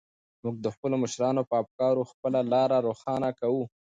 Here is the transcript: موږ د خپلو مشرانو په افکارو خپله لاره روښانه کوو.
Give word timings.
موږ 0.43 0.55
د 0.65 0.67
خپلو 0.75 0.95
مشرانو 1.03 1.41
په 1.49 1.55
افکارو 1.63 2.09
خپله 2.11 2.39
لاره 2.53 2.77
روښانه 2.87 3.29
کوو. 3.39 3.63